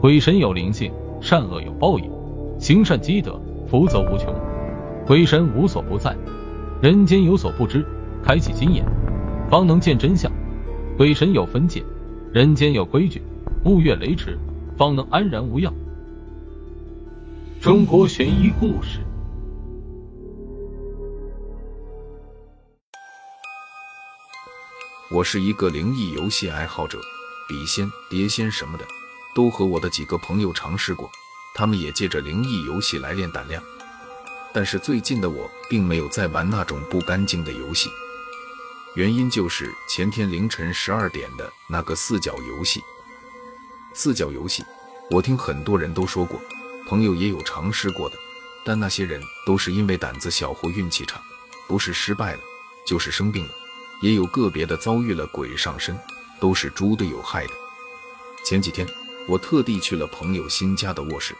[0.00, 2.08] 鬼神有灵性，善恶有报应，
[2.60, 4.32] 行善积德，福泽无穷。
[5.04, 6.16] 鬼神无所不在，
[6.80, 7.84] 人间有所不知，
[8.22, 8.84] 开启心眼，
[9.50, 10.30] 方能见真相。
[10.96, 11.82] 鬼神有分界，
[12.32, 13.20] 人间有规矩，
[13.64, 14.38] 勿越雷池，
[14.76, 15.74] 方能安然无恙。
[17.60, 19.00] 中国悬疑故事。
[25.10, 26.98] 我是一个灵异游戏爱好者，
[27.48, 28.84] 笔仙、碟仙什么的，
[29.38, 31.08] 都和我的几个朋友尝试过，
[31.54, 33.62] 他们也借着灵异游戏来练胆量。
[34.52, 37.88] 但是最近的我并没有在玩那种不干净的游戏，
[38.96, 42.82] 原因就是前天凌晨十二点的那个四角游戏。
[43.94, 44.64] 四角游戏，
[45.08, 46.40] 我听很多人都说过，
[46.88, 48.16] 朋友也有尝试过的，
[48.64, 51.22] 但那些人都是因为胆子小或运气差，
[51.68, 52.40] 不是失败了，
[52.84, 53.50] 就是生病了。
[54.02, 55.96] 也有个别的遭遇了鬼上身，
[56.40, 57.52] 都是猪队友害的。
[58.44, 58.84] 前几天
[59.28, 61.34] 我特地去了朋友新家的卧室，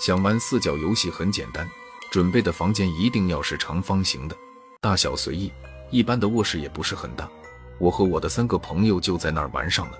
[0.00, 1.68] 想玩四角游戏很简单，
[2.10, 4.36] 准备的房间一定要是长方形的，
[4.80, 5.52] 大小随意。
[5.90, 7.30] 一般的卧室也不是很大，
[7.78, 9.98] 我和我的三个朋友就在那儿玩上了。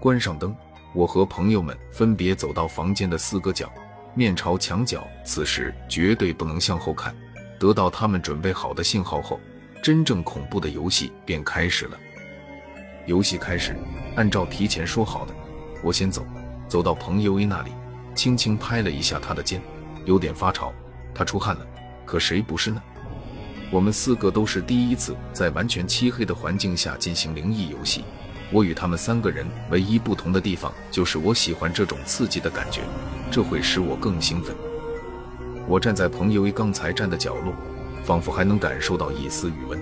[0.00, 0.54] 关上灯，
[0.92, 3.72] 我和朋友们分别走到房间的四个角，
[4.12, 5.06] 面朝墙角。
[5.24, 7.16] 此时绝对不能向后看，
[7.58, 9.38] 得到他们准备好的信号后。
[9.80, 11.96] 真正恐怖的游戏便开始了。
[13.06, 13.74] 游戏开始，
[14.16, 15.34] 按照提前说好的，
[15.82, 16.24] 我先走，
[16.68, 17.70] 走到朋友 A 那里，
[18.14, 19.60] 轻轻拍了一下他的肩，
[20.04, 20.72] 有点发潮，
[21.14, 21.66] 他出汗了。
[22.04, 22.82] 可谁不是呢？
[23.70, 28.04] 我们四个都是第一次在完全漆黑的环境下进行灵异游戏。
[28.52, 32.82] 我与他们三个人唯一不同的地方，就是我喜欢这种刺激的感觉，
[33.30, 34.54] 这会使我更兴奋。
[35.66, 37.52] 我站在朋友 A 刚才站的角落。
[38.02, 39.78] 仿佛还能感受到一丝余温。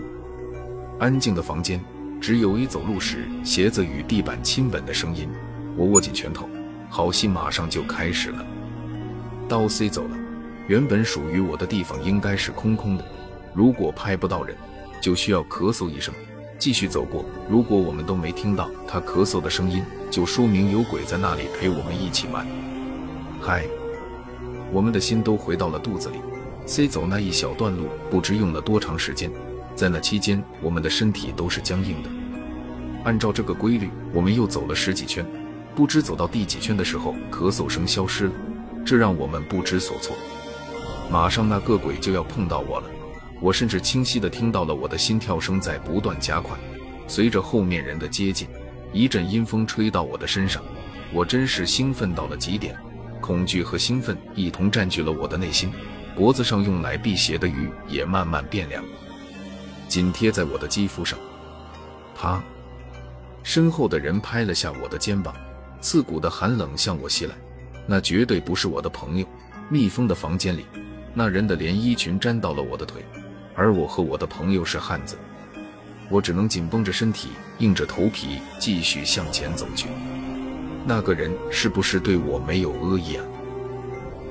[0.99, 1.81] 安静的房间，
[2.21, 5.29] 只有一走路时鞋子与地板亲吻的声音。
[5.79, 6.49] 我握紧拳头，
[6.91, 8.45] 好戏马上就开始了。
[9.49, 10.17] 刀 C 走了，
[10.67, 13.05] 原本属于我的地方应该是空空的。
[13.55, 14.57] 如果拍不到人，
[15.01, 16.13] 就需要咳嗽一声，
[16.59, 17.25] 继续走过。
[17.49, 22.45] 如果我们都没听到他咳嗽的声音，就说明有鬼在那里陪我们一起玩。
[23.41, 23.65] 嗨，
[24.73, 26.17] 我们的心都回到了肚子里。
[26.67, 29.31] C 走那一小段路，不知用了多长时间。
[29.77, 32.11] 在那期间，我们的身体都是僵硬的。
[33.05, 35.25] 按照这个规律，我们又走了十几圈，
[35.79, 38.33] 不知走到第几圈的时候，咳嗽声消失了，
[38.85, 40.17] 这让我们不知所措。
[41.09, 42.91] 马上那个鬼就要碰到我了，
[43.41, 46.59] 我甚至清晰地听到了我的心跳声在不断加快。
[47.07, 48.49] 随着后面人的接近，
[48.93, 50.61] 一阵阴风吹到我的身上，
[51.13, 52.77] 我真是兴奋到了极点，
[53.21, 55.71] 恐惧和兴奋一同占据了我的内心。
[56.17, 58.83] 脖子上用来辟邪的鱼也慢慢变凉，
[59.87, 61.17] 紧贴在我的肌肤上。
[62.17, 62.43] 啪！
[63.45, 65.33] 身后的人拍了下我的肩膀，
[65.81, 67.35] 刺骨的寒冷向我袭来。
[67.87, 69.27] 那绝对不是我的朋友。
[69.71, 70.65] 密封的房间里，
[71.13, 73.05] 那人的连衣裙沾到了我的腿，
[73.55, 75.19] 而我和我的朋友是汉子，
[76.09, 77.29] 我只能紧绷着身体，
[77.59, 79.89] 硬着头皮继续向前走去。
[80.87, 83.25] 那个人是不是对我没有恶意啊？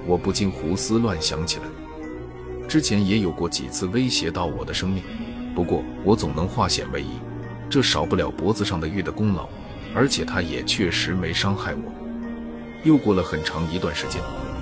[0.08, 1.66] 我不禁胡思乱想起来，
[2.68, 5.03] 之前也有过几次威胁到我的生命，
[5.53, 7.19] 不过我总能化险为夷，
[7.69, 9.47] 这少不了脖子上的玉的功劳，
[9.94, 11.94] 而且他也确实没伤害我。
[12.84, 14.22] 又过了很长一段时间，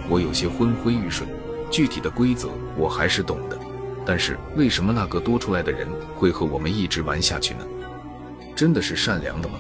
[0.10, 1.28] 我有些昏昏欲睡，
[1.70, 3.60] 具体的规则我还是懂的，
[4.06, 7.66] 但是为什么那个多出来的人会和我们一直玩下去呢？
[8.56, 9.60] 真的是善良的吗？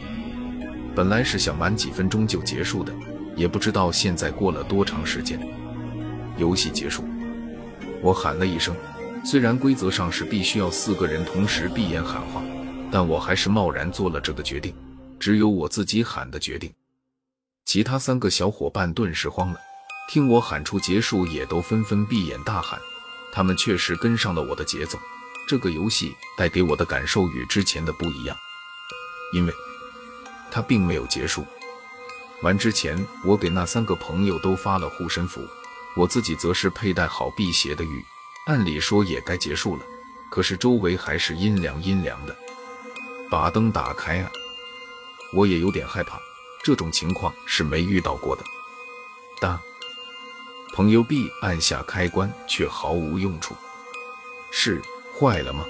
[0.95, 2.93] 本来是想玩几分钟就结束的，
[3.35, 5.37] 也不知道现在过了多长时间。
[6.37, 7.03] 游戏结束，
[8.01, 8.73] 我喊了一声。
[9.23, 12.41] 虽然规则上是必须要四个人同时闭眼喊话，
[12.91, 14.73] 但我还是贸然做了这个决定。
[15.25, 16.71] 只有我自己喊的决定，
[17.65, 19.59] 其他三个小伙伴顿时慌了，
[20.07, 22.79] 听我喊出结束，也都纷纷闭眼大喊。
[23.33, 24.99] 他们确实跟上了我的节奏。
[25.47, 28.37] 这个游戏带给我的感受与之前的不一样，
[29.33, 29.53] 因为
[30.51, 31.43] 它并没有结束。
[32.43, 35.41] 玩之前，我给那三个朋友都发了护身符。
[35.97, 38.05] 我自己则是佩戴好辟邪的玉，
[38.45, 39.83] 按理说也该结束了，
[40.29, 42.35] 可是周围还是阴凉阴凉的。
[43.27, 44.31] 把灯打开啊！
[45.35, 46.17] 我也有点害怕，
[46.63, 48.43] 这种情况是没遇到过的。
[49.41, 49.59] 当
[50.73, 53.53] 朋友 B 按下开关，却毫无用处。
[54.49, 54.81] 是
[55.13, 55.65] 坏了吗？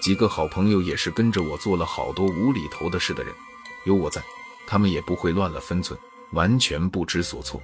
[0.00, 3.34] 几个好朋友也是跟着我做了好多无厘头的事的人，
[3.84, 4.22] 有我在，
[4.66, 5.98] 他们也不会乱了分寸，
[6.32, 7.60] 完全不知所措。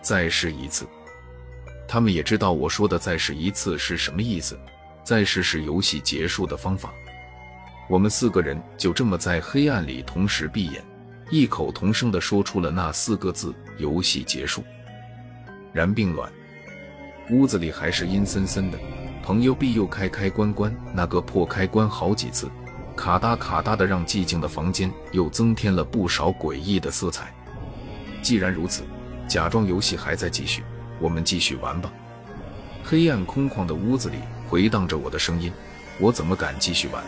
[0.00, 0.86] 再试一次，
[1.88, 4.58] 他们也知道我说的“再试一次”是什么意思。
[5.04, 6.92] 再试是游戏结束的方法。
[7.88, 10.82] 我们四个人就这么在黑暗里同时闭眼，
[11.30, 14.62] 异口同声地说出了那四个字：“游戏结束。”
[15.72, 16.30] 然并卵，
[17.30, 18.78] 屋子里还是阴森森的。
[19.22, 22.50] 朋友 B 又开开关关那个破开关好几次，
[22.96, 27.32] 卡哒卡哒的，让寂静的房间又增添了不少诡异的色彩。
[28.20, 28.82] 既然如此，
[29.28, 30.62] 假装游戏还在继续，
[30.98, 31.92] 我们继续玩吧。
[32.82, 34.16] 黑暗空旷的屋子里
[34.48, 35.52] 回荡着我的声音，
[36.00, 37.02] 我怎么敢继续玩？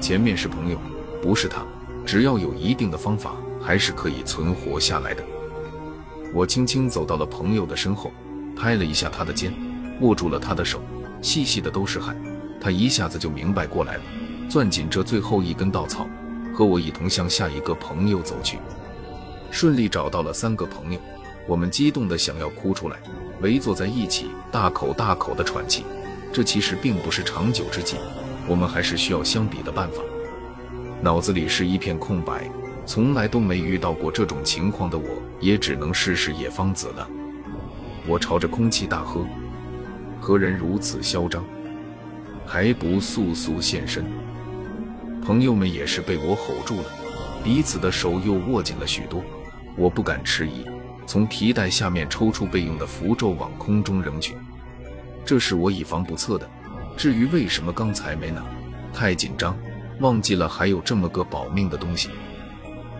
[0.00, 0.78] 前面是朋友，
[1.22, 1.62] 不是他。
[2.06, 5.22] 只要有一定的方法，还是可以存活下来的。
[6.32, 8.10] 我轻轻走到了朋友的身后，
[8.56, 9.52] 拍了一下他的肩，
[10.00, 10.80] 握住了他的手。
[11.20, 12.16] 细细的都是汗，
[12.58, 14.02] 他一下子就明白过来了，
[14.48, 16.08] 攥紧这最后一根稻草，
[16.54, 18.58] 和我一同向下一个朋友走去。
[19.50, 20.98] 顺利找到了三个朋友，
[21.46, 22.96] 我们激动的想要哭出来，
[23.42, 25.84] 围坐在一起，大口大口的喘气。
[26.32, 27.96] 这其实并不是长久之计，
[28.46, 30.02] 我们还是需要相比的办法。
[31.00, 32.50] 脑子里是一片空白，
[32.84, 35.04] 从来都没遇到过这种情况的我，
[35.40, 37.08] 也只能试试野方子了。
[38.06, 39.24] 我朝着空气大喝。
[40.20, 41.42] 何人如此嚣张，
[42.44, 44.04] 还不速速现身？
[45.24, 46.84] 朋友们也是被我吼住了，
[47.42, 49.22] 彼此的手又握紧了许多。
[49.76, 50.66] 我不敢迟疑，
[51.06, 54.36] 从皮带下面抽出备用的符咒，往空中扔去。
[55.24, 56.46] 这是我以防不测的。
[57.00, 58.44] 至于为什么刚才没拿，
[58.92, 59.56] 太紧张，
[60.00, 62.10] 忘记了还有这么个保命的东西。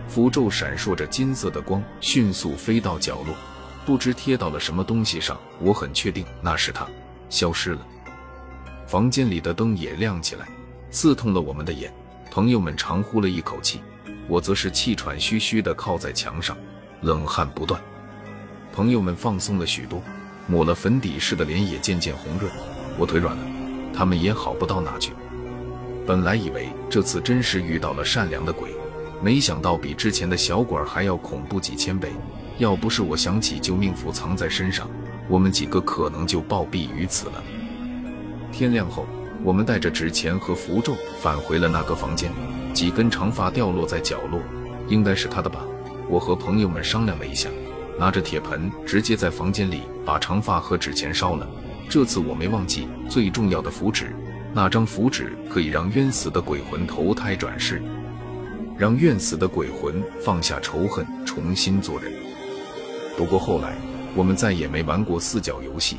[0.07, 3.35] 符咒闪烁着金色的光，迅速飞到角落，
[3.85, 5.39] 不知贴到了什么东西上。
[5.59, 6.87] 我很确定那是它。
[7.29, 7.85] 消失了，
[8.87, 10.47] 房间里的灯也亮起来，
[10.89, 11.93] 刺痛了我们的眼。
[12.31, 13.81] 朋友们长呼了一口气，
[14.27, 16.57] 我则是气喘吁吁地靠在墙上，
[17.01, 17.79] 冷汗不断。
[18.73, 20.01] 朋友们放松了许多，
[20.47, 22.51] 抹了粉底似的脸也渐渐红润。
[22.97, 23.43] 我腿软了，
[23.93, 25.13] 他们也好不到哪去。
[26.05, 28.71] 本来以为这次真是遇到了善良的鬼，
[29.21, 32.11] 没想到比之前的小鬼还要恐怖几千倍。
[32.57, 34.89] 要不是我想起救命符藏在身上。
[35.27, 37.43] 我们几个可能就暴毙于此了。
[38.51, 39.05] 天亮后，
[39.43, 42.31] 我们带着纸钱和符咒返回了那个房间。
[42.73, 44.41] 几根长发掉落在角落，
[44.87, 45.61] 应该是他的吧。
[46.09, 47.49] 我和朋友们商量了一下，
[47.97, 51.47] 拿着铁盆直接在房间里把长发和纸钱烧了。
[51.91, 54.15] 这次我没忘记最重要的符纸，
[54.53, 57.83] 那张符纸可以让冤死的鬼魂投胎转世，
[58.77, 62.09] 让冤死的鬼魂放下仇恨，重新做人。
[63.15, 63.75] 不过后来。
[64.13, 65.97] 我们再也没玩过四角游戏。